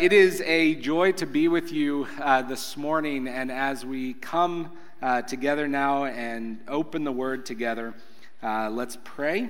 [0.00, 4.72] It is a joy to be with you uh, this morning, and as we come
[5.00, 7.94] uh, together now and open the Word together,
[8.42, 9.48] uh, let's pray.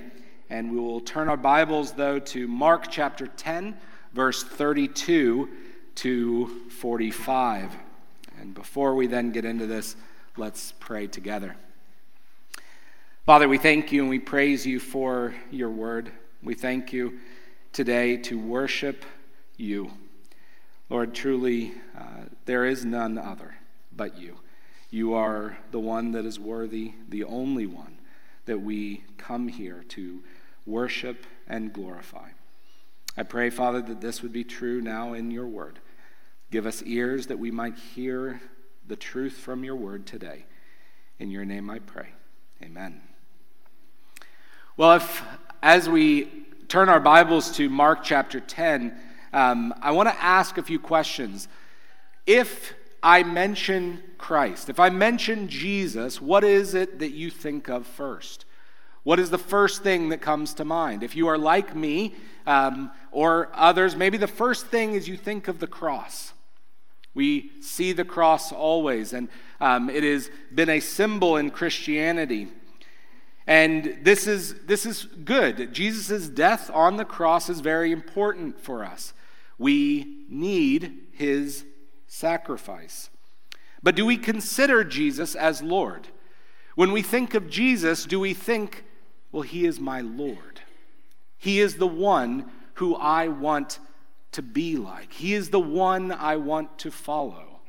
[0.51, 3.75] And we will turn our Bibles, though, to Mark chapter 10,
[4.12, 5.49] verse 32
[5.95, 7.74] to 45.
[8.38, 9.97] And before we then get into this,
[10.37, 11.56] let's pray together.
[13.24, 16.12] Father, we thank you and we praise you for your Word.
[16.42, 17.19] We thank you
[17.73, 19.06] today to worship
[19.56, 19.91] you.
[20.91, 23.55] Lord, truly, uh, there is none other
[23.95, 24.38] but you.
[24.91, 27.98] You are the one that is worthy, the only one
[28.47, 30.23] that we come here to
[30.66, 32.28] worship and glorify.
[33.16, 35.78] I pray, Father, that this would be true now in your word.
[36.51, 38.41] Give us ears that we might hear
[38.87, 40.45] the truth from your word today.
[41.19, 42.09] In your name I pray.
[42.62, 43.01] Amen.
[44.77, 45.23] Well, if
[45.62, 48.97] as we turn our Bibles to Mark chapter 10,
[49.34, 51.48] um, I want to ask a few questions.
[52.25, 57.84] If I mention Christ, if I mention Jesus, what is it that you think of
[57.84, 58.44] first?
[59.03, 61.03] What is the first thing that comes to mind?
[61.03, 62.14] If you are like me
[62.47, 66.33] um, or others, maybe the first thing is you think of the cross.
[67.12, 69.28] We see the cross always, and
[69.61, 72.48] um, it has been a symbol in Christianity.
[73.48, 75.75] And this is, this is good.
[75.75, 79.12] Jesus' death on the cross is very important for us.
[79.58, 81.64] We need his
[82.06, 83.10] sacrifice.
[83.83, 86.08] But do we consider Jesus as Lord?
[86.74, 88.84] When we think of Jesus, do we think,
[89.30, 90.60] well, he is my Lord?
[91.36, 93.78] He is the one who I want
[94.32, 97.60] to be like, he is the one I want to follow.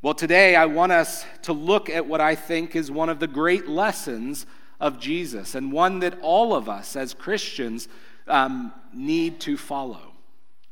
[0.00, 3.26] Well, today I want us to look at what I think is one of the
[3.26, 4.46] great lessons
[4.80, 7.88] of Jesus, and one that all of us as Christians
[8.28, 10.12] um, need to follow.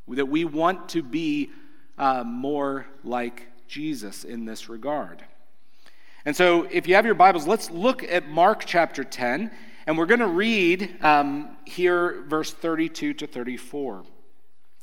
[0.08, 1.50] That we want to be
[1.98, 5.24] uh, more like Jesus in this regard.
[6.24, 9.50] And so, if you have your Bibles, let's look at Mark chapter 10,
[9.86, 14.04] and we're going to read um, here verse 32 to 34.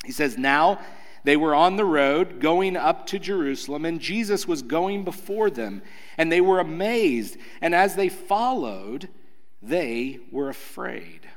[0.06, 0.80] He says, Now
[1.24, 5.82] they were on the road going up to Jerusalem, and Jesus was going before them,
[6.18, 7.38] and they were amazed.
[7.62, 9.10] And as they followed,
[9.62, 11.28] they were afraid.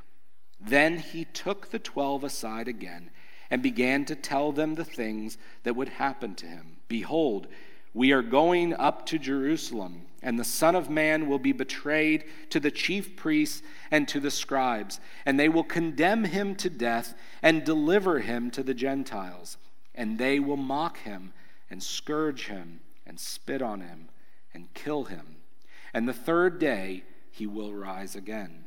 [0.67, 3.11] Then he took the twelve aside again
[3.51, 6.77] and began to tell them the things that would happen to him.
[6.89, 7.47] Behold,
[7.95, 12.61] we are going up to Jerusalem, and the Son of Man will be betrayed to
[12.61, 17.65] the chief priests and to the scribes, and they will condemn him to death and
[17.65, 19.57] deliver him to the Gentiles.
[19.95, 21.33] And they will mock him
[21.71, 24.09] and scourge him and spit on him
[24.53, 25.37] and kill him.
[25.95, 28.65] And the third day he will rise again.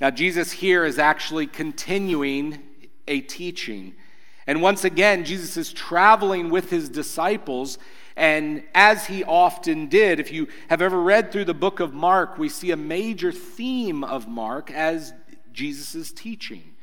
[0.00, 2.62] Now, Jesus here is actually continuing
[3.08, 3.94] a teaching.
[4.46, 7.78] And once again, Jesus is traveling with his disciples.
[8.16, 12.38] And as he often did, if you have ever read through the book of Mark,
[12.38, 15.12] we see a major theme of Mark as
[15.52, 16.74] Jesus teaching.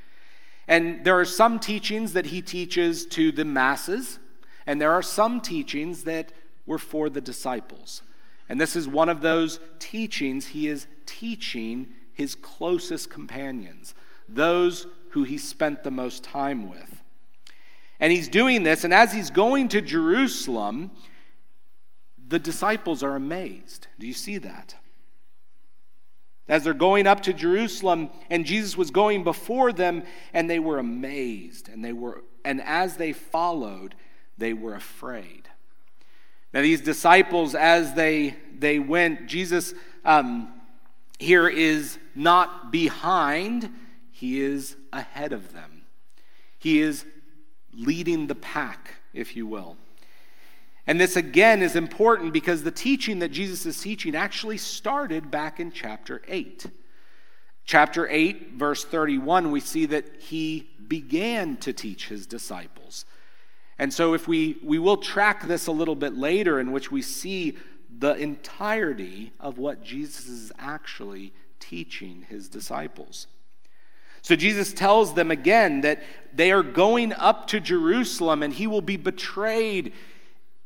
[0.68, 4.20] And there are some teachings that he teaches to the masses,
[4.66, 6.32] and there are some teachings that
[6.66, 8.02] were for the disciples.
[8.50, 13.94] And this is one of those teachings he is teaching his closest companions,
[14.28, 17.04] those who he spent the most time with.
[18.00, 20.92] And he's doing this, and as he's going to Jerusalem,
[22.28, 23.88] the disciples are amazed.
[24.00, 24.76] Do you see that?
[26.48, 30.04] As they're going up to Jerusalem, and Jesus was going before them,
[30.34, 33.96] and they were amazed, and they were, and as they followed,
[34.38, 35.50] they were afraid.
[36.54, 39.74] Now, these disciples, as they they went, Jesus
[40.06, 40.55] um,
[41.20, 43.70] here is not behind,
[44.12, 45.84] he is ahead of them.
[46.58, 47.06] He is
[47.74, 49.78] leading the pack, if you will.
[50.88, 55.60] And this again is important because the teaching that Jesus is teaching actually started back
[55.60, 56.68] in chapter 8.
[57.66, 63.06] Chapter 8, verse 31, we see that he began to teach his disciples.
[63.80, 67.02] And so if we we will track this a little bit later in which we
[67.02, 67.58] see
[67.98, 73.28] the entirety of what Jesus is actually teaching his disciples.
[74.22, 76.02] So Jesus tells them again that
[76.34, 79.94] they are going up to Jerusalem and he will be betrayed.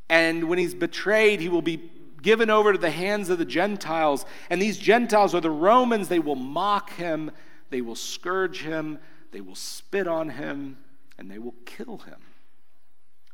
[0.09, 1.91] And when he's betrayed, he will be
[2.21, 4.25] given over to the hands of the Gentiles.
[4.49, 6.07] And these Gentiles are the Romans.
[6.07, 7.31] They will mock him,
[7.69, 8.99] they will scourge him,
[9.31, 10.77] they will spit on him,
[11.17, 12.19] and they will kill him.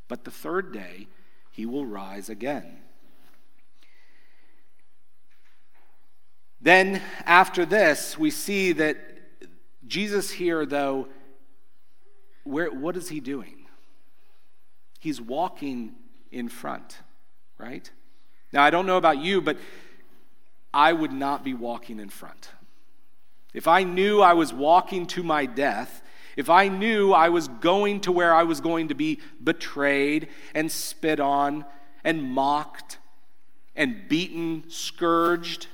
[0.07, 1.07] But the third day,
[1.51, 2.80] he will rise again.
[6.62, 8.98] Then, after this, we see that
[9.88, 11.07] Jesus here, though,
[12.44, 13.66] where, what is he doing?
[15.00, 15.94] He's walking
[16.31, 17.00] in front,
[17.57, 17.90] right?
[18.52, 19.57] Now, I don't know about you, but
[20.74, 22.50] I would not be walking in front.
[23.54, 26.02] If I knew I was walking to my death,
[26.36, 30.72] if I knew I was going to where I was going to be betrayed and
[30.72, 31.66] spit on
[32.04, 32.98] and mocked
[33.75, 35.68] and beaten, scourged,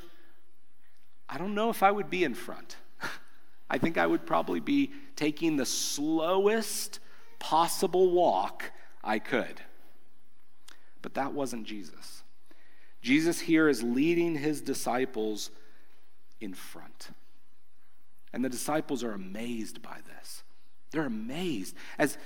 [1.32, 2.76] I don't know if I would be in front.
[3.70, 7.00] I think I would probably be taking the slowest
[7.40, 9.62] possible walk I could.
[11.02, 12.24] But that wasn't Jesus.
[13.02, 15.52] Jesus here is leading his disciples
[16.42, 17.10] in front.
[18.34, 20.44] And the disciples are amazed by this.
[20.92, 22.18] They're amazed as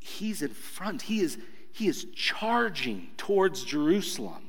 [0.00, 1.02] he's in front.
[1.02, 1.38] He is,
[1.72, 4.45] he is charging towards Jerusalem.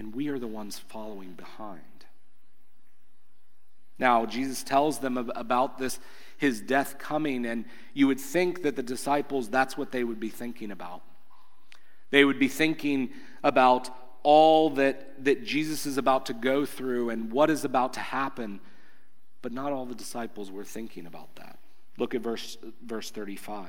[0.00, 1.82] And we are the ones following behind.
[3.98, 6.00] Now, Jesus tells them about this,
[6.38, 10.30] his death coming, and you would think that the disciples, that's what they would be
[10.30, 11.02] thinking about.
[12.08, 13.10] They would be thinking
[13.44, 13.90] about
[14.22, 18.60] all that, that Jesus is about to go through and what is about to happen.
[19.42, 21.58] But not all the disciples were thinking about that.
[21.98, 23.68] Look at verse, verse 35.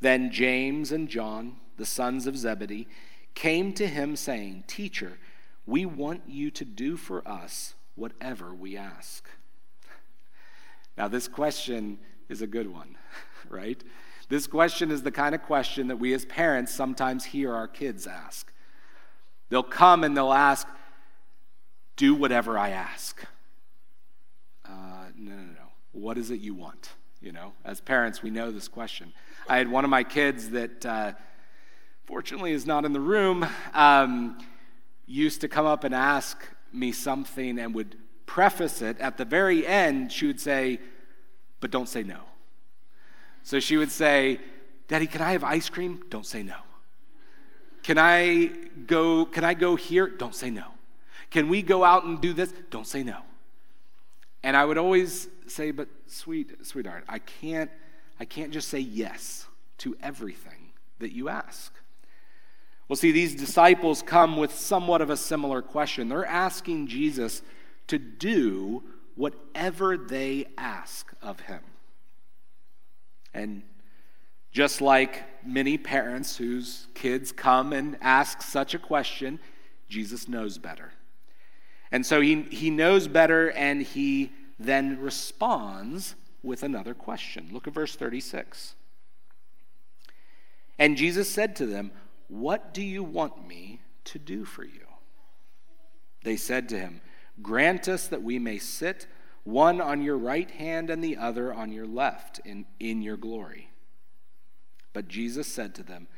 [0.00, 2.86] Then James and John, the sons of Zebedee,
[3.38, 5.16] came to him saying, Teacher,
[5.64, 9.28] we want you to do for us whatever we ask.
[10.96, 12.96] Now, this question is a good one,
[13.48, 13.80] right?
[14.28, 18.08] This question is the kind of question that we as parents sometimes hear our kids
[18.08, 18.52] ask.
[19.50, 20.66] They'll come and they'll ask,
[21.94, 23.24] Do whatever I ask.
[24.64, 25.68] Uh, no, no, no.
[25.92, 26.90] What is it you want?
[27.20, 29.12] You know, as parents, we know this question.
[29.48, 31.12] I had one of my kids that, uh,
[32.08, 34.38] fortunately, is not in the room, um,
[35.06, 38.98] used to come up and ask me something and would preface it.
[38.98, 40.80] At the very end, she would say,
[41.60, 42.20] But don't say no.
[43.42, 44.40] So she would say,
[44.88, 46.02] Daddy, can I have ice cream?
[46.08, 46.56] Don't say no.
[47.82, 48.52] Can I
[48.86, 50.08] go, can I go here?
[50.08, 50.64] Don't say no.
[51.30, 52.54] Can we go out and do this?
[52.70, 53.18] Don't say no.
[54.42, 57.70] And I would always say, but sweet, sweetheart, I can't,
[58.18, 59.46] I can't just say yes
[59.78, 61.74] to everything that you ask.
[62.88, 66.08] Well, see, these disciples come with somewhat of a similar question.
[66.08, 67.42] They're asking Jesus
[67.88, 68.82] to do
[69.14, 71.60] whatever they ask of him.
[73.34, 73.62] And
[74.52, 79.38] just like many parents whose kids come and ask such a question,
[79.88, 80.92] Jesus knows better.
[81.92, 87.50] And so he, he knows better and he then responds with another question.
[87.52, 88.74] Look at verse 36.
[90.78, 91.90] And Jesus said to them,
[92.28, 94.86] What do you want me to do for you?
[96.22, 97.00] They said to him,
[97.42, 99.06] Grant us that we may sit
[99.44, 103.70] one on your right hand and the other on your left in, in your glory.
[104.92, 106.08] But Jesus said to them,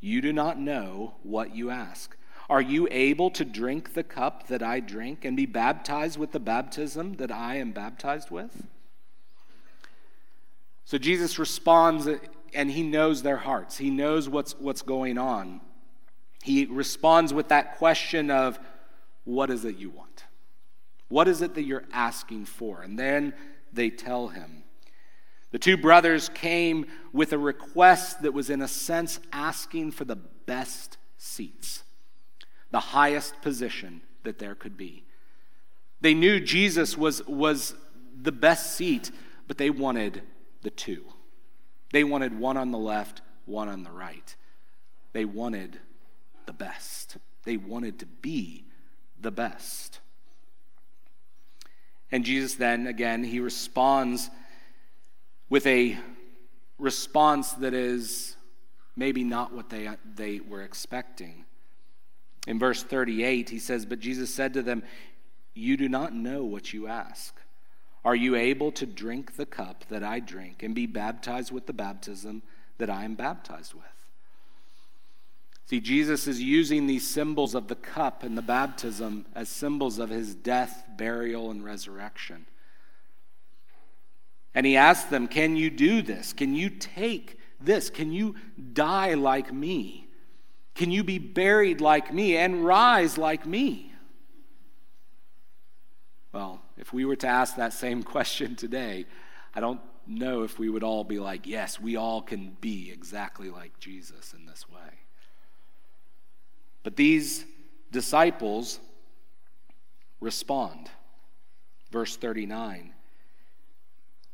[0.00, 2.16] You do not know what you ask.
[2.50, 6.40] Are you able to drink the cup that I drink and be baptized with the
[6.40, 8.66] baptism that I am baptized with?
[10.84, 12.08] So Jesus responds,
[12.54, 13.78] and he knows their hearts.
[13.78, 15.60] He knows what's, what's going on.
[16.42, 18.58] He responds with that question of,
[19.24, 20.24] What is it you want?
[21.08, 22.82] What is it that you're asking for?
[22.82, 23.34] And then
[23.72, 24.64] they tell him.
[25.50, 30.16] The two brothers came with a request that was, in a sense, asking for the
[30.16, 31.84] best seats,
[32.70, 35.04] the highest position that there could be.
[36.00, 37.74] They knew Jesus was, was
[38.20, 39.10] the best seat,
[39.46, 40.22] but they wanted
[40.62, 41.04] the two.
[41.92, 44.34] They wanted one on the left, one on the right.
[45.12, 45.78] They wanted
[46.46, 47.18] the best.
[47.44, 48.64] They wanted to be
[49.20, 50.00] the best.
[52.10, 54.30] And Jesus then, again, he responds
[55.48, 55.98] with a
[56.78, 58.36] response that is
[58.96, 61.44] maybe not what they, they were expecting.
[62.46, 64.82] In verse 38, he says, But Jesus said to them,
[65.54, 67.34] You do not know what you ask.
[68.04, 71.72] Are you able to drink the cup that I drink and be baptized with the
[71.72, 72.42] baptism
[72.78, 73.84] that I am baptized with?
[75.66, 80.10] See, Jesus is using these symbols of the cup and the baptism as symbols of
[80.10, 82.46] his death, burial, and resurrection.
[84.54, 86.32] And he asks them, Can you do this?
[86.32, 87.88] Can you take this?
[87.88, 88.34] Can you
[88.72, 90.08] die like me?
[90.74, 93.92] Can you be buried like me and rise like me?
[96.32, 99.06] Well, if we were to ask that same question today,
[99.54, 103.50] I don't know if we would all be like, Yes, we all can be exactly
[103.50, 104.98] like Jesus in this way.
[106.82, 107.44] But these
[107.92, 108.80] disciples
[110.18, 110.90] respond.
[111.92, 112.92] Verse 39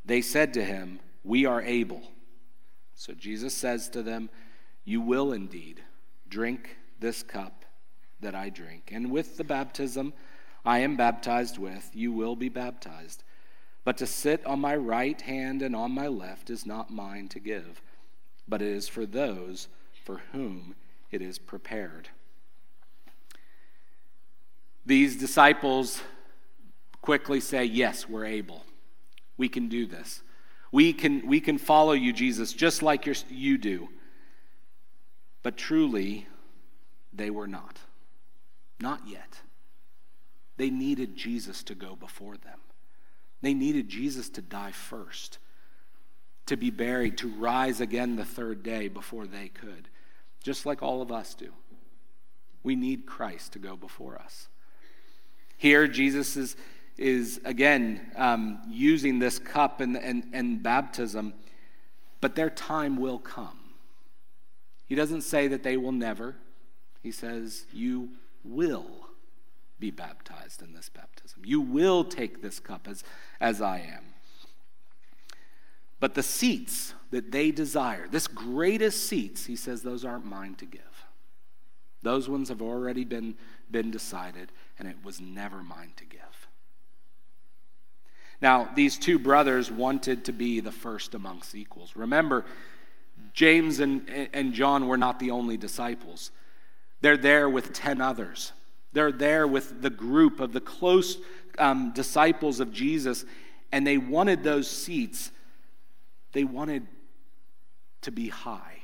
[0.07, 2.03] They said to him, We are able.
[2.95, 4.31] So Jesus says to them,
[4.87, 5.83] You will indeed
[6.31, 7.67] drink this cup
[8.21, 10.15] that I drink, and with the baptism
[10.65, 13.25] I am baptized with, you will be baptized.
[13.85, 17.41] But to sit on my right hand and on my left is not mine to
[17.41, 17.81] give,
[18.47, 19.69] but it is for those
[20.05, 20.75] for whom
[21.11, 22.09] it is prepared.
[24.85, 26.03] These disciples
[27.03, 28.65] quickly say, Yes, we're able.
[29.37, 30.23] We can do this.
[30.73, 33.89] We can, we can follow you, Jesus, just like you do.
[35.43, 36.27] But truly,
[37.13, 37.79] they were not.
[38.81, 39.41] Not yet.
[40.59, 42.61] They needed Jesus to go before them.
[43.41, 45.39] They needed Jesus to die first,
[46.47, 49.89] to be buried, to rise again the third day before they could,
[50.43, 51.53] just like all of us do.
[52.63, 54.49] We need Christ to go before us.
[55.57, 56.57] Here, Jesus is
[56.99, 61.33] is again um, using this cup and, and, and baptism,
[62.21, 63.61] but their time will come.
[64.87, 66.35] He doesn't say that they will never,
[67.01, 68.11] he says, You
[68.43, 69.08] will
[69.79, 71.43] be baptized in this baptism.
[71.45, 73.05] You will take this cup as,
[73.41, 74.05] as I am.
[76.01, 80.67] But the seats that they desire, this greatest seats, he says, those aren't mine to
[80.67, 80.83] give.
[82.03, 83.35] Those ones have already been,
[83.71, 86.21] been decided, and it was never mine to give.
[88.41, 91.97] Now, these two brothers wanted to be the first amongst equals.
[91.97, 92.45] Remember,
[93.33, 96.31] James and, and John were not the only disciples.
[97.01, 98.53] They're there with 10 others.
[98.93, 101.19] They're there with the group of the close
[101.59, 103.25] um, disciples of Jesus,
[103.71, 105.31] and they wanted those seats.
[106.33, 106.87] They wanted
[108.03, 108.79] to be high,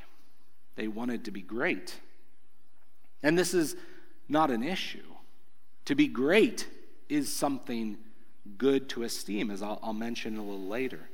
[0.77, 2.01] they wanted to be great.
[3.23, 3.77] And this is
[4.29, 5.15] not an issue.
[5.87, 6.69] To be great
[7.09, 7.97] is something
[8.59, 11.09] good to esteem, as I'll, I'll mention a little later.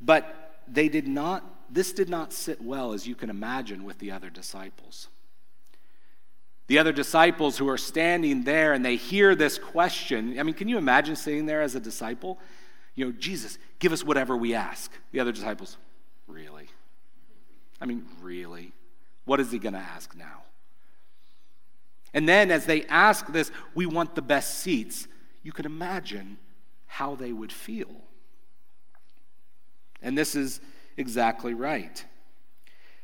[0.00, 4.10] But they did not, this did not sit well, as you can imagine, with the
[4.10, 5.08] other disciples.
[6.70, 10.38] The other disciples who are standing there and they hear this question.
[10.38, 12.38] I mean, can you imagine sitting there as a disciple?
[12.94, 14.92] You know, Jesus, give us whatever we ask.
[15.10, 15.78] The other disciples,
[16.28, 16.68] really?
[17.80, 18.70] I mean, really?
[19.24, 20.44] What is he going to ask now?
[22.14, 25.08] And then as they ask this, we want the best seats
[25.42, 26.38] you can imagine
[26.86, 27.90] how they would feel.
[30.00, 30.60] And this is
[30.96, 32.04] exactly right.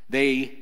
[0.09, 0.57] They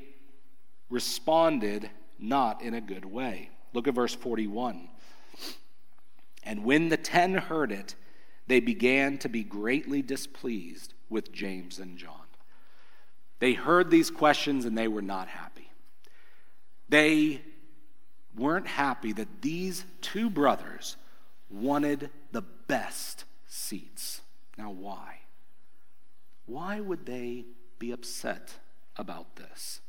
[0.89, 3.51] responded not in a good way.
[3.73, 4.89] Look at verse 41.
[6.45, 7.95] And when the ten heard it,
[8.47, 12.13] they began to be greatly displeased with James and John.
[13.39, 15.71] They heard these questions and they were not happy.
[16.89, 17.43] They
[18.37, 20.97] weren't happy that these two brothers
[21.51, 24.21] wanted the best seats.
[24.59, 25.21] Now, why?
[26.47, 27.47] Why would they
[27.79, 28.55] be upset
[28.97, 29.81] about this?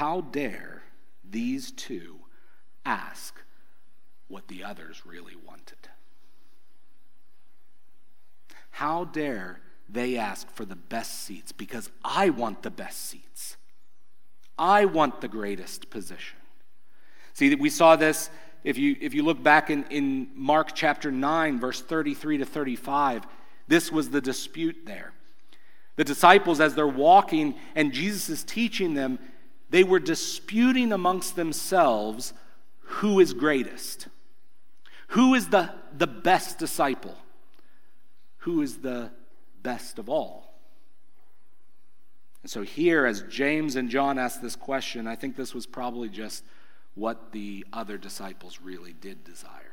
[0.00, 0.82] How dare
[1.30, 2.20] these two
[2.86, 3.38] ask
[4.28, 5.76] what the others really wanted?
[8.70, 13.58] How dare they ask for the best seats because I want the best seats?
[14.58, 16.38] I want the greatest position.
[17.34, 18.30] See, we saw this
[18.64, 23.26] if you, if you look back in, in Mark chapter 9, verse 33 to 35,
[23.68, 25.12] this was the dispute there.
[25.96, 29.18] The disciples, as they're walking and Jesus is teaching them,
[29.70, 32.32] they were disputing amongst themselves
[32.80, 34.08] who is greatest.
[35.08, 37.16] Who is the, the best disciple?
[38.38, 39.10] Who is the
[39.62, 40.54] best of all?
[42.42, 46.08] And so, here, as James and John ask this question, I think this was probably
[46.08, 46.44] just
[46.94, 49.70] what the other disciples really did desire.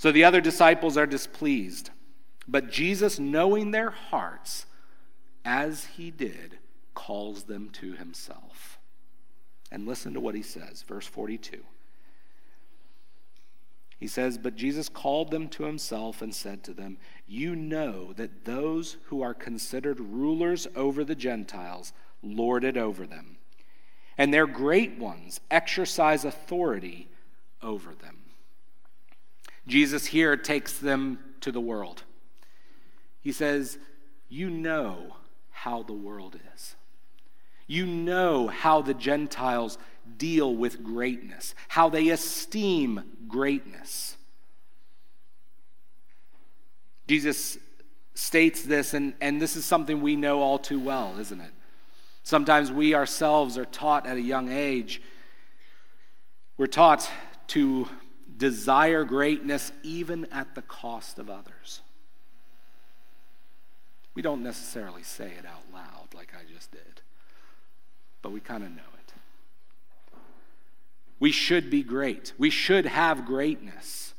[0.00, 1.90] So the other disciples are displeased.
[2.48, 4.64] But Jesus, knowing their hearts,
[5.44, 6.58] as he did,
[6.94, 8.78] calls them to himself.
[9.70, 11.62] And listen to what he says, verse 42.
[13.98, 18.44] He says, But Jesus called them to himself and said to them, You know that
[18.44, 21.92] those who are considered rulers over the Gentiles
[22.22, 23.36] lord it over them
[24.20, 27.08] and their great ones exercise authority
[27.62, 28.18] over them.
[29.66, 32.02] Jesus here takes them to the world.
[33.22, 33.78] He says,
[34.28, 35.16] You know
[35.50, 36.76] how the world is.
[37.70, 39.78] You know how the Gentiles
[40.18, 44.16] deal with greatness, how they esteem greatness.
[47.06, 47.58] Jesus
[48.14, 51.52] states this, and, and this is something we know all too well, isn't it?
[52.24, 55.00] Sometimes we ourselves are taught at a young age,
[56.56, 57.08] we're taught
[57.46, 57.88] to
[58.36, 61.82] desire greatness even at the cost of others.
[64.14, 67.02] We don't necessarily say it out loud like I just did,
[68.22, 69.12] but we kind of know it.
[71.18, 72.32] We should be great.
[72.38, 74.14] We should have greatness.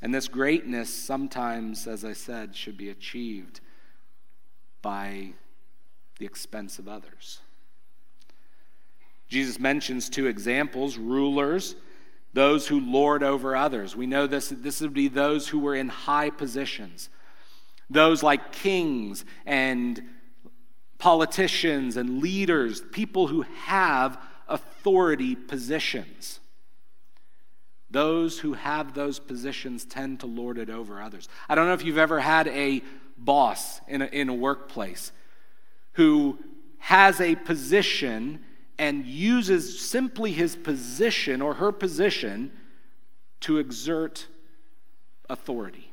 [0.00, 3.60] And this greatness sometimes, as I said, should be achieved
[4.80, 5.32] by
[6.18, 7.40] the expense of others.
[9.28, 11.74] Jesus mentions two examples rulers,
[12.32, 13.96] those who lord over others.
[13.96, 17.10] We know this, this would be those who were in high positions,
[17.90, 20.00] those like kings and
[20.98, 26.40] politicians and leaders, people who have authority positions.
[27.90, 31.28] Those who have those positions tend to lord it over others.
[31.48, 32.82] I don't know if you've ever had a
[33.16, 35.12] boss in a, in a workplace
[35.92, 36.38] who
[36.78, 38.40] has a position
[38.78, 42.52] and uses simply his position or her position
[43.40, 44.26] to exert
[45.28, 45.92] authority.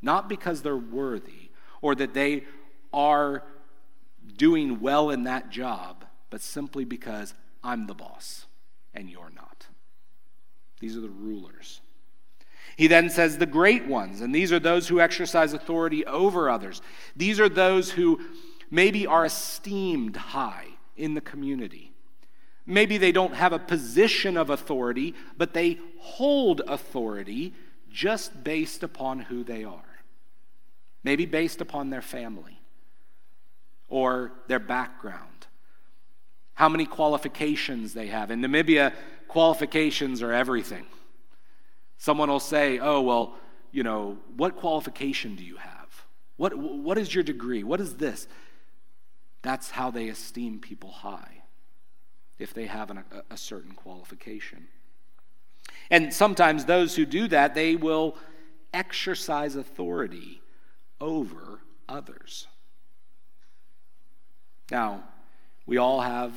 [0.00, 2.44] Not because they're worthy or that they
[2.92, 3.44] are
[4.36, 8.46] doing well in that job, but simply because I'm the boss
[8.94, 9.66] and you're not.
[10.80, 11.80] These are the rulers.
[12.76, 16.80] He then says the great ones, and these are those who exercise authority over others.
[17.14, 18.20] These are those who
[18.70, 21.92] maybe are esteemed high in the community.
[22.64, 27.54] Maybe they don't have a position of authority, but they hold authority
[27.90, 29.82] just based upon who they are.
[31.04, 32.61] Maybe based upon their family
[33.92, 35.46] or their background,
[36.54, 38.30] how many qualifications they have.
[38.30, 38.94] In Namibia,
[39.28, 40.86] qualifications are everything.
[41.98, 43.34] Someone will say, Oh, well,
[43.70, 46.06] you know, what qualification do you have?
[46.38, 47.62] What, what is your degree?
[47.64, 48.26] What is this?
[49.42, 51.42] That's how they esteem people high,
[52.38, 54.68] if they have an, a, a certain qualification.
[55.90, 58.16] And sometimes those who do that, they will
[58.72, 60.40] exercise authority
[60.98, 62.46] over others.
[64.70, 65.04] Now,
[65.66, 66.32] we all have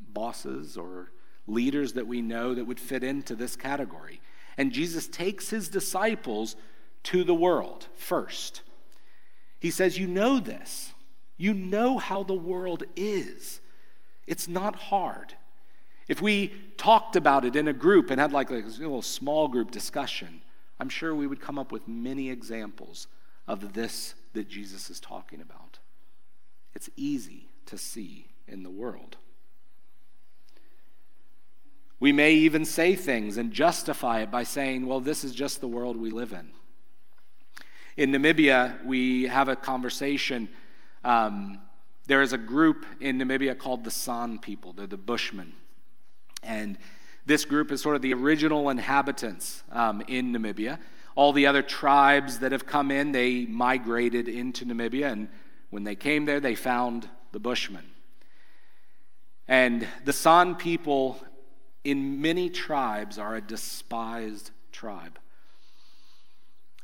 [0.00, 1.10] bosses or
[1.46, 4.20] leaders that we know that would fit into this category.
[4.56, 6.56] And Jesus takes his disciples
[7.04, 8.62] to the world first.
[9.60, 10.92] He says, You know this.
[11.36, 13.60] You know how the world is.
[14.26, 15.34] It's not hard.
[16.08, 19.70] If we talked about it in a group and had like a little small group
[19.70, 20.40] discussion,
[20.80, 23.06] I'm sure we would come up with many examples
[23.46, 25.67] of this that Jesus is talking about.
[26.78, 29.16] It's easy to see in the world.
[31.98, 35.66] We may even say things and justify it by saying, well, this is just the
[35.66, 36.50] world we live in.
[37.96, 40.48] In Namibia, we have a conversation
[41.02, 41.58] um,
[42.06, 45.54] there is a group in Namibia called the San people, they're the Bushmen.
[46.44, 46.78] And
[47.26, 50.78] this group is sort of the original inhabitants um, in Namibia.
[51.16, 55.28] All the other tribes that have come in, they migrated into Namibia, and
[55.70, 57.84] when they came there, they found the Bushmen.
[59.46, 61.18] And the San people
[61.84, 65.18] in many tribes are a despised tribe.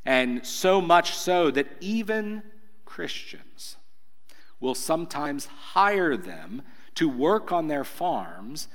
[0.05, 2.43] And so much so that even
[2.85, 3.77] Christians
[4.61, 6.63] will sometimes hire them
[6.95, 8.69] to work on their farms.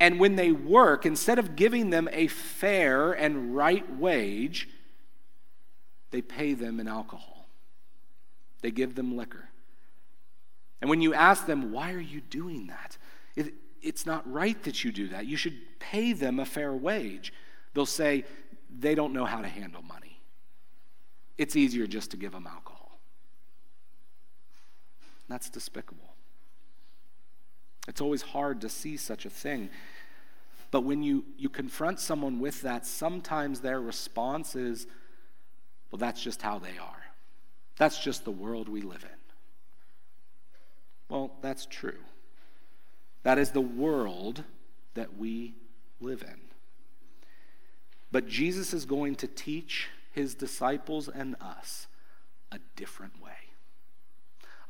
[0.00, 4.68] And when they work, instead of giving them a fair and right wage,
[6.10, 7.33] they pay them in alcohol.
[8.64, 9.50] They give them liquor.
[10.80, 12.96] And when you ask them, why are you doing that?
[13.36, 15.26] It, it's not right that you do that.
[15.26, 17.30] You should pay them a fair wage.
[17.74, 18.24] They'll say,
[18.74, 20.18] they don't know how to handle money.
[21.36, 22.98] It's easier just to give them alcohol.
[25.28, 26.14] That's despicable.
[27.86, 29.68] It's always hard to see such a thing.
[30.70, 34.86] But when you, you confront someone with that, sometimes their response is,
[35.90, 37.03] well, that's just how they are.
[37.76, 39.18] That's just the world we live in.
[41.08, 41.98] Well, that's true.
[43.22, 44.44] That is the world
[44.94, 45.54] that we
[46.00, 46.40] live in.
[48.12, 51.88] But Jesus is going to teach his disciples and us
[52.52, 53.32] a different way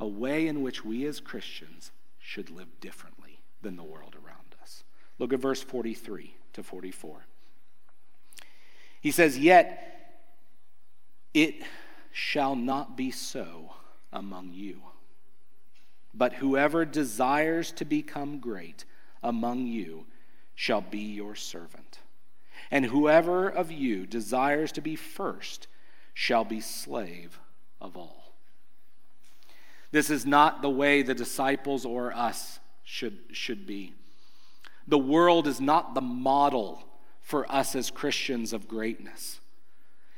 [0.00, 4.84] a way in which we as Christians should live differently than the world around us.
[5.18, 7.24] Look at verse 43 to 44.
[9.00, 10.20] He says, Yet
[11.32, 11.62] it
[12.16, 13.72] shall not be so
[14.12, 14.80] among you.
[16.14, 18.84] But whoever desires to become great
[19.20, 20.06] among you
[20.54, 21.98] shall be your servant.
[22.70, 25.66] And whoever of you desires to be first
[26.14, 27.40] shall be slave
[27.80, 28.32] of all.
[29.90, 33.92] This is not the way the disciples or us should, should be.
[34.86, 36.86] The world is not the model
[37.20, 39.40] for us as Christians of greatness.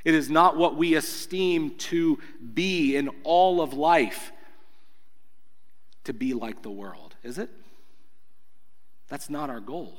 [0.07, 2.21] It is not what we esteem to
[2.55, 4.31] be in all of life
[6.05, 7.51] to be like the world, is it?
[9.09, 9.99] That's not our goal.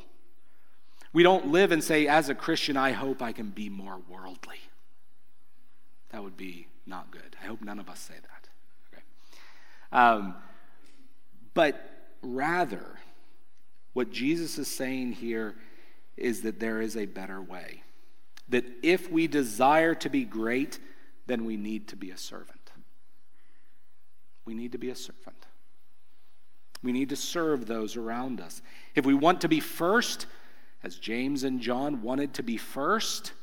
[1.11, 4.61] We don't live and say, as a Christian, I hope I can be more worldly.
[6.11, 7.35] That would be not good.
[7.43, 8.47] I hope none of us say that.
[8.93, 9.03] Okay.
[9.91, 10.35] Um,
[11.53, 11.81] but
[12.21, 12.97] rather,
[13.91, 15.55] what Jesus is saying here
[16.15, 17.83] is that there is a better way.
[18.49, 20.79] That if we desire to be great,
[21.25, 22.71] then we need to be a servant.
[24.45, 25.45] We need to be a servant.
[26.81, 28.61] We need to serve those around us.
[28.95, 30.25] If we want to be first,
[30.83, 33.33] as James and John wanted to be first,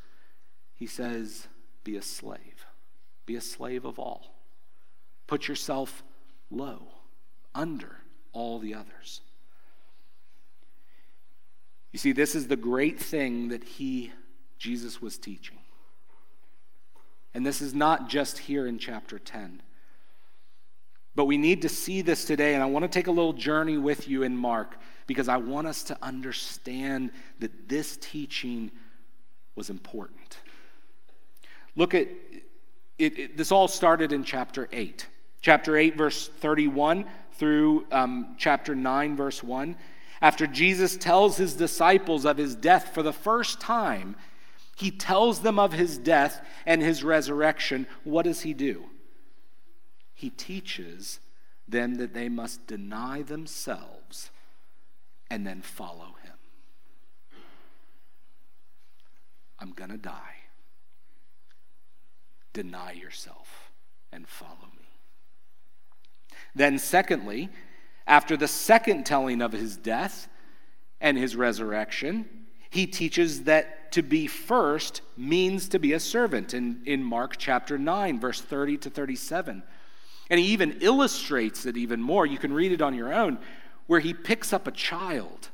[0.75, 1.49] he says,
[1.83, 2.67] be a slave.
[3.27, 4.35] Be a slave of all.
[5.27, 6.03] Put yourself
[6.51, 6.87] low,
[7.55, 7.99] under
[8.33, 9.21] all the others.
[11.93, 14.13] You see, this is the great thing that he,
[14.65, 15.59] Jesus, was teaching.
[17.35, 19.61] And this is not just here in chapter 10.
[21.15, 23.77] But we need to see this today, and I want to take a little journey
[23.77, 28.71] with you in Mark because I want us to understand that this teaching
[29.55, 30.39] was important.
[31.77, 32.09] Look at
[32.99, 35.07] it, it this all started in chapter 8.
[35.43, 39.77] Chapter 8, verse 31 through um, chapter 9, verse 1.
[40.23, 44.17] After Jesus tells his disciples of his death for the first time,
[44.77, 47.87] he tells them of his death and his resurrection.
[48.03, 48.87] What does he do?
[50.15, 51.21] He teaches
[51.69, 54.31] them that they must deny themselves
[55.31, 56.33] and then follow him.
[59.59, 60.37] I'm going to die.
[62.53, 63.73] Deny yourself
[64.13, 64.89] and follow me.
[66.55, 67.49] Then, secondly,
[68.07, 70.29] after the second telling of his death
[71.01, 72.44] and his resurrection,
[72.75, 77.79] he teaches that to be first means to be a servant in, in Mark chapter
[77.79, 79.63] 9, verse 30 to 37.
[80.29, 82.27] And he even illustrates it even more.
[82.27, 83.39] You can read it on your own,
[83.87, 85.51] where he picks up a child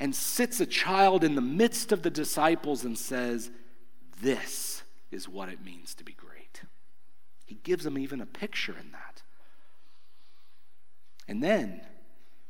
[0.00, 3.50] and sits a child in the midst of the disciples and says,
[4.22, 6.62] This is what it means to be great.
[7.44, 9.22] He gives them even a picture in that.
[11.28, 11.82] And then,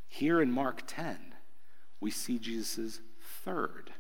[0.07, 1.19] here in Mark 10,
[1.99, 3.01] we see Jesus'
[3.45, 3.93] third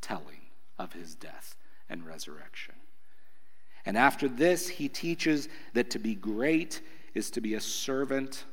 [0.00, 1.56] telling of his death
[1.88, 2.74] and resurrection.
[3.84, 6.80] And after this, he teaches that to be great
[7.14, 8.44] is to be a servant.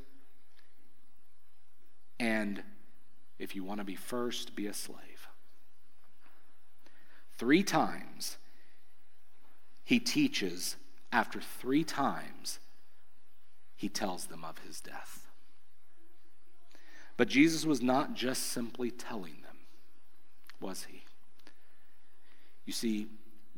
[2.20, 2.64] And
[3.40, 5.28] if you want to be first, be a slave.
[7.38, 8.38] Three times
[9.84, 10.76] he teaches,
[11.14, 12.60] after three times,
[13.78, 15.28] he tells them of his death.
[17.16, 19.47] But Jesus was not just simply telling them,
[20.60, 21.04] was he?
[22.66, 23.08] You see,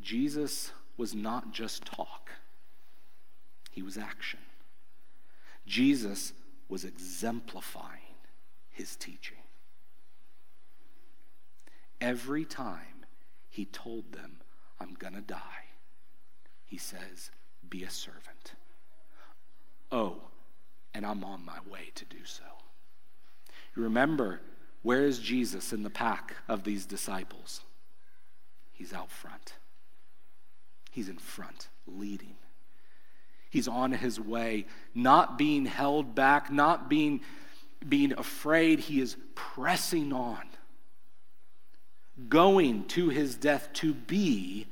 [0.02, 2.32] Jesus was not just talk,
[3.72, 4.40] he was action.
[5.66, 6.34] Jesus
[6.68, 8.16] was exemplifying
[8.70, 9.38] his teaching.
[12.02, 13.06] Every time
[13.50, 14.38] he told them,
[14.80, 15.66] I'm going to die,
[16.66, 17.32] he says,
[17.70, 18.54] Be a servant.
[19.92, 20.22] Oh,
[20.94, 22.44] and I'm on my way to do so.
[23.76, 24.42] You remember,
[24.82, 27.62] where is Jesus in the pack of these disciples?
[28.72, 29.54] He's out front.
[30.92, 32.36] He's in front, leading.
[33.50, 37.22] He's on his way, not being held back, not being,
[37.88, 38.80] being afraid.
[38.80, 40.44] He is pressing on,
[42.30, 44.68] going to his death to be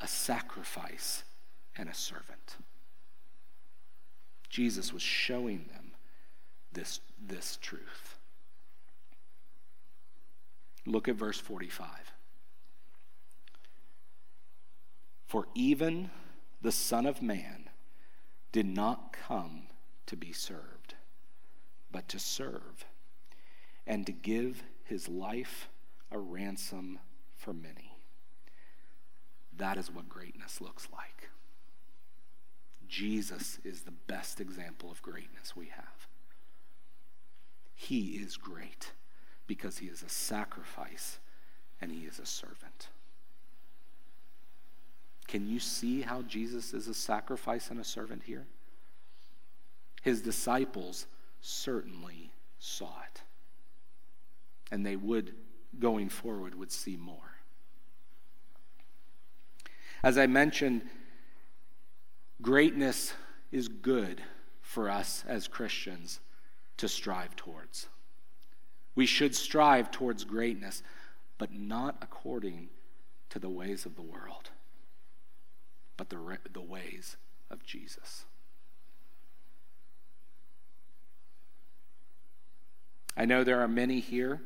[0.00, 1.22] a sacrifice
[1.76, 2.56] and a servant.
[4.50, 5.92] Jesus was showing them
[6.72, 8.11] this, this truth.
[10.84, 11.88] Look at verse 45.
[15.26, 16.10] For even
[16.60, 17.70] the Son of Man
[18.50, 19.62] did not come
[20.06, 20.94] to be served,
[21.90, 22.84] but to serve
[23.86, 25.68] and to give his life
[26.10, 26.98] a ransom
[27.34, 27.96] for many.
[29.56, 31.30] That is what greatness looks like.
[32.88, 36.08] Jesus is the best example of greatness we have.
[37.74, 38.92] He is great
[39.46, 41.18] because he is a sacrifice
[41.80, 42.88] and he is a servant.
[45.26, 48.46] Can you see how Jesus is a sacrifice and a servant here?
[50.02, 51.06] His disciples
[51.40, 53.22] certainly saw it.
[54.70, 55.34] And they would,
[55.78, 57.16] going forward, would see more.
[60.02, 60.82] As I mentioned,
[62.40, 63.14] greatness
[63.50, 64.22] is good
[64.60, 66.20] for us as Christians
[66.78, 67.88] to strive towards.
[68.94, 70.82] We should strive towards greatness,
[71.38, 72.68] but not according
[73.30, 74.50] to the ways of the world,
[75.96, 77.16] but the, the ways
[77.50, 78.24] of Jesus.
[83.16, 84.42] I know there are many here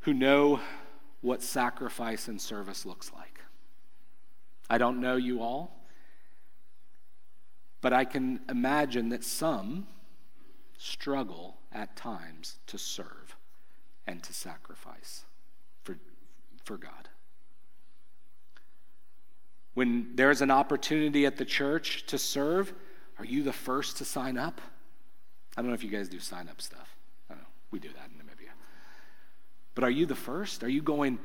[0.00, 0.60] who know
[1.20, 3.40] what sacrifice and service looks like.
[4.68, 5.84] I don't know you all,
[7.80, 9.86] but I can imagine that some
[10.82, 13.36] struggle at times to serve
[14.06, 15.24] and to sacrifice
[15.84, 15.96] for,
[16.64, 17.08] for God.
[19.74, 22.74] When there's an opportunity at the church to serve,
[23.18, 24.60] are you the first to sign up?
[25.56, 26.96] I don't know if you guys do sign up stuff.
[27.30, 27.40] I know.
[27.70, 28.50] We do that in Namibia.
[29.76, 30.64] But are you the first?
[30.64, 31.20] Are you going,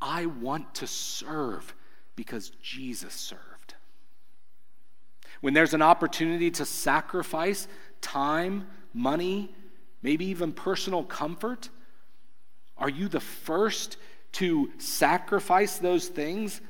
[0.00, 1.74] I want to serve
[2.16, 3.74] because Jesus served?
[5.42, 7.68] When there's an opportunity to sacrifice
[8.00, 8.66] time,
[8.96, 9.54] money,
[10.02, 11.68] maybe even personal comfort,
[12.78, 13.96] are you the first
[14.32, 16.60] to sacrifice those things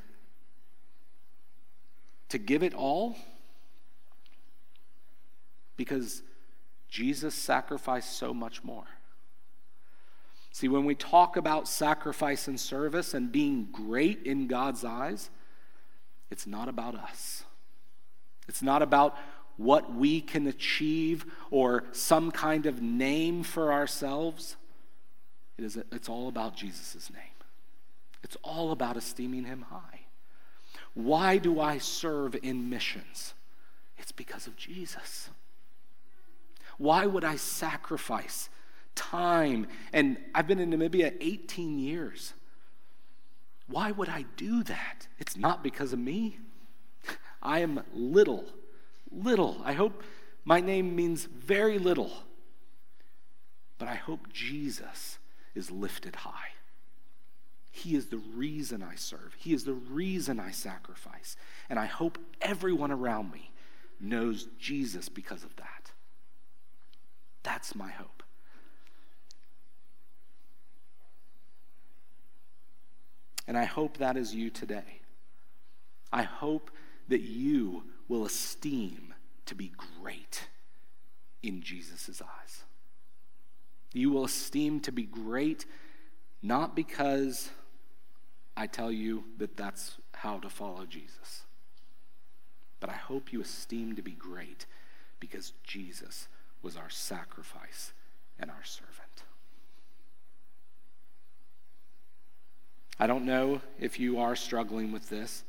[2.29, 3.17] to give it all?
[5.77, 6.23] Because
[6.89, 8.85] Jesus sacrificed so much more.
[10.53, 15.29] See, when we talk about sacrifice and service and being great in God's eyes,
[16.31, 17.45] it's not about us.
[18.49, 19.17] It's not about
[19.57, 24.57] what we can achieve or some kind of name for ourselves.
[25.59, 27.23] It is, it's all about Jesus' name.
[28.23, 30.01] It's all about esteeming him high.
[30.95, 33.35] Why do I serve in missions?
[33.99, 35.31] It's because of Jesus.
[36.79, 38.49] Why would I sacrifice
[38.95, 39.67] time?
[39.93, 42.35] And I've been in Namibia 18 years.
[43.69, 45.09] Why would I do that?
[45.19, 46.39] It's not because of me.
[47.43, 48.45] I am little,
[49.11, 49.61] little.
[49.65, 50.03] I hope
[50.45, 52.13] my name means very little.
[53.79, 55.19] But I hope Jesus
[55.55, 56.53] is lifted high.
[57.71, 59.35] He is the reason I serve.
[59.37, 61.37] He is the reason I sacrifice.
[61.69, 63.51] And I hope everyone around me
[64.01, 65.93] knows Jesus because of that.
[67.43, 68.23] That's my hope.
[73.47, 75.01] And I hope that is you today.
[76.13, 76.71] I hope
[77.09, 79.15] that you will esteem
[79.47, 80.49] to be great
[81.43, 82.65] in Jesus' eyes.
[83.93, 85.65] You will esteem to be great
[86.43, 87.51] not because
[88.57, 91.43] I tell you that that's how to follow Jesus.
[92.81, 94.67] But I hope you esteem to be great
[95.19, 96.29] because Jesus
[96.63, 97.93] was our sacrifice
[98.39, 99.25] and our servant.
[102.99, 105.45] I don't know if you are struggling with this.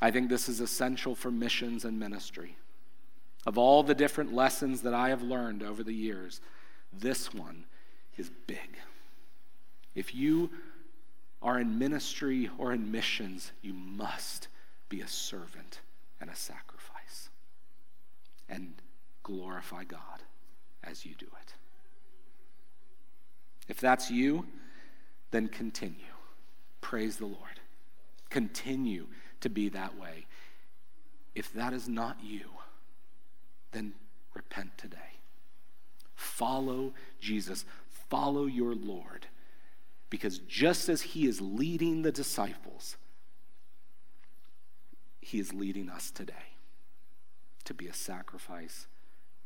[0.00, 2.56] I think this is essential for missions and ministry.
[3.46, 6.40] Of all the different lessons that I have learned over the years,
[6.92, 7.64] this one
[8.16, 8.78] is big.
[9.94, 10.50] If you
[11.42, 14.48] are in ministry or in missions, you must
[14.88, 15.80] be a servant
[16.20, 17.30] and a sacrifice
[18.48, 18.74] and
[19.22, 20.22] glorify God
[20.84, 21.54] as you do it.
[23.68, 24.46] If that's you,
[25.30, 25.94] then continue.
[26.80, 27.60] Praise the Lord.
[28.30, 29.06] Continue
[29.40, 30.26] to be that way.
[31.34, 32.50] If that is not you,
[33.72, 33.94] then
[34.34, 35.20] repent today.
[36.14, 37.64] Follow Jesus.
[38.08, 39.26] Follow your Lord
[40.10, 42.96] because just as he is leading the disciples,
[45.20, 46.54] he is leading us today
[47.64, 48.86] to be a sacrifice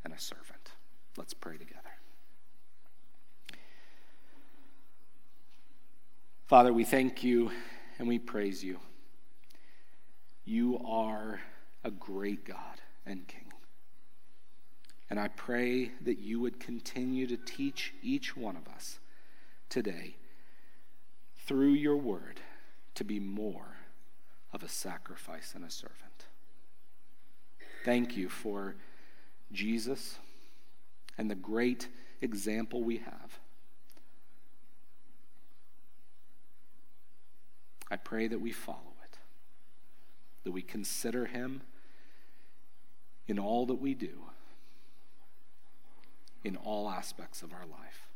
[0.04, 0.70] and a servant.
[1.16, 1.80] Let's pray together.
[6.46, 7.50] Father, we thank you
[7.98, 8.78] and we praise you.
[10.44, 11.40] You are
[11.84, 13.52] a great God and King.
[15.10, 18.98] And I pray that you would continue to teach each one of us
[19.68, 20.16] today
[21.46, 22.40] through your word
[22.94, 23.76] to be more
[24.52, 26.26] of a sacrifice and a servant.
[27.84, 28.76] Thank you for
[29.52, 30.18] Jesus
[31.18, 31.88] and the great
[32.20, 33.38] example we have.
[37.90, 38.91] I pray that we follow
[40.44, 41.62] that we consider him
[43.26, 44.24] in all that we do,
[46.44, 48.08] in all aspects of our life.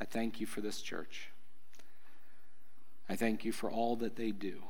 [0.00, 1.28] I thank you for this church.
[3.08, 4.62] I thank you for all that they do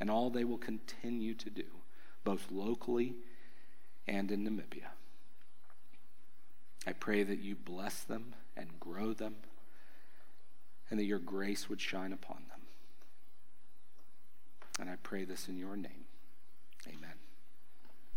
[0.00, 1.64] and all they will continue to do,
[2.24, 3.14] both locally
[4.08, 4.88] and in Namibia.
[6.86, 9.36] I pray that you bless them and grow them
[10.90, 12.61] and that your grace would shine upon them.
[14.82, 16.06] And I pray this in your name.
[16.88, 17.14] Amen.